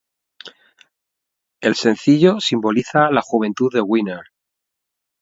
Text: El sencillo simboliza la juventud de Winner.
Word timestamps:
El 1.59 1.75
sencillo 1.75 2.39
simboliza 2.39 3.11
la 3.11 3.21
juventud 3.21 3.71
de 3.71 3.81
Winner. 3.81 4.21